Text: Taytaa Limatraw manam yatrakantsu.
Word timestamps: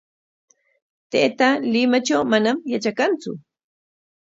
Taytaa 1.11 1.51
Limatraw 1.73 2.23
manam 2.33 2.57
yatrakantsu. 2.73 3.31